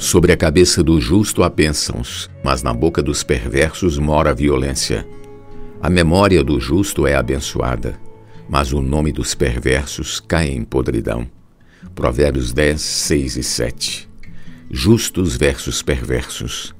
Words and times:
Sobre 0.00 0.32
a 0.32 0.36
cabeça 0.36 0.82
do 0.82 0.98
justo 0.98 1.42
há 1.42 1.50
bênçãos, 1.50 2.30
mas 2.42 2.62
na 2.62 2.72
boca 2.72 3.02
dos 3.02 3.22
perversos 3.22 3.98
mora 3.98 4.30
a 4.30 4.34
violência. 4.34 5.06
A 5.78 5.90
memória 5.90 6.42
do 6.42 6.58
justo 6.58 7.06
é 7.06 7.14
abençoada, 7.14 8.00
mas 8.48 8.72
o 8.72 8.80
nome 8.80 9.12
dos 9.12 9.34
perversos 9.34 10.18
cai 10.18 10.48
em 10.48 10.64
podridão. 10.64 11.28
Provérbios 11.94 12.50
10, 12.50 12.80
6 12.80 13.36
e 13.36 13.42
7. 13.42 14.10
Justos 14.70 15.36
versus 15.36 15.82
perversos. 15.82 16.74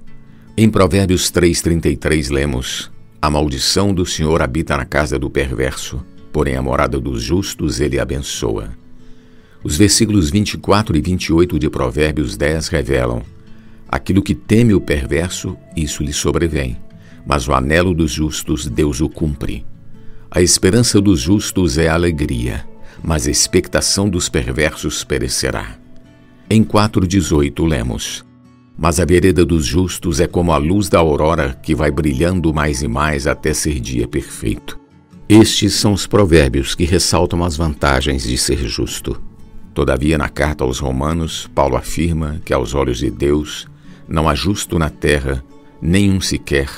Em 0.56 0.70
Provérbios 0.70 1.30
3,33 1.30 2.32
lemos: 2.32 2.90
A 3.20 3.28
maldição 3.28 3.92
do 3.92 4.06
Senhor 4.06 4.40
habita 4.40 4.78
na 4.78 4.86
casa 4.86 5.18
do 5.18 5.28
perverso, 5.28 6.02
porém 6.32 6.56
a 6.56 6.62
morada 6.62 6.98
dos 6.98 7.22
justos 7.22 7.80
ele 7.80 8.00
abençoa. 8.00 8.70
Os 9.62 9.76
versículos 9.76 10.30
24 10.30 10.96
e 10.96 11.00
28 11.00 11.58
de 11.58 11.68
Provérbios 11.68 12.36
10 12.36 12.68
revelam: 12.68 13.22
Aquilo 13.88 14.22
que 14.22 14.34
teme 14.34 14.74
o 14.74 14.80
perverso, 14.80 15.56
isso 15.76 16.02
lhe 16.02 16.12
sobrevém 16.12 16.76
mas 17.26 17.48
o 17.48 17.52
anelo 17.52 17.94
dos 17.94 18.10
justos 18.10 18.66
Deus 18.66 19.00
o 19.00 19.08
cumpre. 19.08 19.64
A 20.30 20.40
esperança 20.40 21.00
dos 21.00 21.20
justos 21.20 21.78
é 21.78 21.88
alegria, 21.88 22.66
mas 23.02 23.26
a 23.26 23.30
expectação 23.30 24.08
dos 24.08 24.28
perversos 24.28 25.04
perecerá. 25.04 25.76
Em 26.48 26.64
4,18 26.64 27.66
lemos: 27.66 28.24
Mas 28.76 29.00
a 29.00 29.04
vereda 29.04 29.44
dos 29.44 29.64
justos 29.64 30.20
é 30.20 30.26
como 30.26 30.52
a 30.52 30.56
luz 30.56 30.88
da 30.88 30.98
aurora 30.98 31.58
que 31.62 31.74
vai 31.74 31.90
brilhando 31.90 32.52
mais 32.54 32.82
e 32.82 32.88
mais 32.88 33.26
até 33.26 33.52
ser 33.52 33.80
dia 33.80 34.06
perfeito. 34.06 34.78
Estes 35.28 35.74
são 35.74 35.92
os 35.92 36.06
provérbios 36.06 36.74
que 36.74 36.84
ressaltam 36.84 37.44
as 37.44 37.56
vantagens 37.56 38.24
de 38.24 38.36
ser 38.36 38.66
justo. 38.66 39.20
Todavia, 39.72 40.18
na 40.18 40.28
carta 40.28 40.64
aos 40.64 40.78
Romanos, 40.78 41.48
Paulo 41.54 41.76
afirma 41.76 42.40
que, 42.44 42.52
aos 42.52 42.74
olhos 42.74 42.98
de 42.98 43.10
Deus, 43.10 43.68
não 44.08 44.28
há 44.28 44.34
justo 44.34 44.78
na 44.78 44.90
terra, 44.90 45.44
nenhum 45.80 46.20
sequer, 46.20 46.68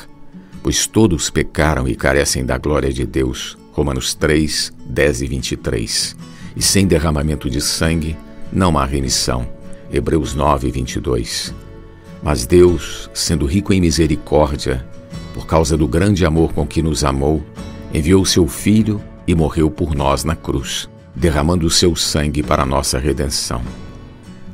pois 0.63 0.87
todos 0.87 1.31
pecaram 1.31 1.89
e 1.89 1.95
carecem 1.97 2.45
da 2.45 2.59
glória 2.59 2.93
de 2.93 3.07
Deus. 3.07 3.57
Romanos 3.73 4.15
3, 4.15 4.73
10 4.87 5.23
e 5.23 5.27
23. 5.27 6.17
E 6.55 6.63
sem 6.63 6.87
derramamento 6.87 7.49
de 7.49 7.61
sangue 7.61 8.17
não 8.53 8.79
há 8.79 8.85
remissão. 8.85 9.49
Hebreus 9.91 10.35
9, 10.35 10.71
22. 10.71 11.55
Mas 12.23 12.47
Deus, 12.47 13.11
sendo 13.15 13.47
rico 13.47 13.73
em 13.73 13.81
misericórdia, 13.81 14.87
por 15.33 15.47
causa 15.47 15.77
do 15.77 15.89
grande 15.89 16.27
amor 16.27 16.53
com 16.53 16.67
que 16.67 16.83
nos 16.83 17.03
amou, 17.03 17.43
enviou 17.93 18.25
seu 18.25 18.47
Filho 18.47 19.01
e 19.27 19.35
morreu 19.35 19.71
por 19.71 19.95
nós 19.95 20.23
na 20.25 20.37
cruz, 20.37 20.89
derramando 21.15 21.67
o 21.67 21.71
seu 21.71 21.95
sangue 21.95 22.43
para 22.43 22.63
a 22.63 22.67
nossa 22.67 22.99
redenção. 22.99 23.63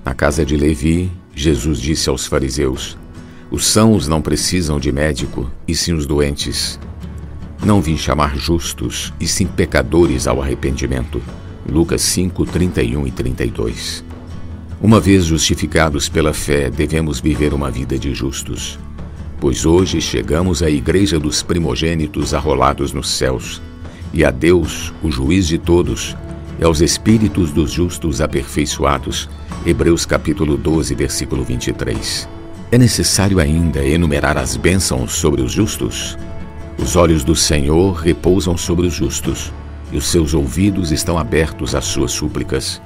Na 0.04 0.14
casa 0.14 0.44
de 0.44 0.56
Levi, 0.56 1.10
Jesus 1.34 1.80
disse 1.80 2.08
aos 2.08 2.26
fariseus: 2.26 2.96
os 3.50 3.66
sãos 3.66 4.06
não 4.06 4.20
precisam 4.20 4.78
de 4.78 4.92
médico, 4.92 5.50
e 5.66 5.74
sim 5.74 5.94
os 5.94 6.04
doentes. 6.04 6.78
Não 7.64 7.80
vim 7.80 7.96
chamar 7.96 8.36
justos, 8.36 9.12
e 9.18 9.26
sim 9.26 9.46
pecadores 9.46 10.26
ao 10.26 10.42
arrependimento. 10.42 11.22
Lucas 11.66 12.02
5, 12.02 12.44
31 12.44 13.06
e 13.06 13.10
32. 13.10 14.04
Uma 14.82 15.00
vez 15.00 15.24
justificados 15.24 16.10
pela 16.10 16.34
fé, 16.34 16.68
devemos 16.68 17.20
viver 17.20 17.54
uma 17.54 17.70
vida 17.70 17.98
de 17.98 18.12
justos. 18.12 18.78
Pois 19.40 19.64
hoje 19.64 19.98
chegamos 20.00 20.62
à 20.62 20.68
igreja 20.68 21.18
dos 21.18 21.42
primogênitos 21.42 22.34
arrolados 22.34 22.92
nos 22.92 23.08
céus, 23.08 23.62
e 24.12 24.26
a 24.26 24.30
Deus, 24.30 24.92
o 25.02 25.10
juiz 25.10 25.48
de 25.48 25.56
todos, 25.56 26.14
e 26.58 26.64
aos 26.64 26.80
espíritos 26.80 27.52
dos 27.52 27.70
justos 27.70 28.20
aperfeiçoados. 28.20 29.28
Hebreus 29.64 30.04
capítulo 30.04 30.56
12, 30.56 30.94
versículo 30.94 31.44
23. 31.44 32.28
É 32.70 32.76
necessário 32.76 33.38
ainda 33.38 33.84
enumerar 33.84 34.36
as 34.36 34.56
bênçãos 34.56 35.12
sobre 35.12 35.40
os 35.40 35.52
justos? 35.52 36.18
Os 36.78 36.96
olhos 36.96 37.24
do 37.24 37.34
Senhor 37.34 37.92
repousam 37.92 38.56
sobre 38.56 38.86
os 38.86 38.94
justos, 38.94 39.52
e 39.90 39.96
os 39.96 40.06
seus 40.06 40.34
ouvidos 40.34 40.92
estão 40.92 41.18
abertos 41.18 41.74
às 41.74 41.84
suas 41.84 42.12
súplicas. 42.12 42.80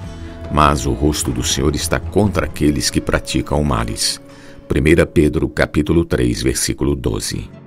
Mas 0.53 0.87
o 0.87 0.93
rosto 0.93 1.31
do 1.31 1.43
Senhor 1.43 1.75
está 1.75 1.99
contra 1.99 2.47
aqueles 2.47 2.91
que 2.91 3.01
praticam 3.01 3.63
males. 3.65 4.21
1 4.71 5.07
Pedro 5.13 5.49
capítulo 5.49 6.05
3, 6.05 6.43
versículo 6.43 6.95
12. 6.95 7.62